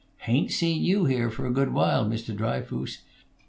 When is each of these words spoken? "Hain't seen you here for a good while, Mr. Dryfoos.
"Hain't 0.21 0.49
seen 0.51 0.81
you 0.81 1.05
here 1.05 1.29
for 1.29 1.45
a 1.45 1.51
good 1.53 1.73
while, 1.73 2.07
Mr. 2.09 2.35
Dryfoos. 2.35 3.03